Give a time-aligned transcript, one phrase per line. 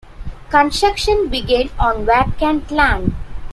[0.49, 3.13] Construction began on vacant land.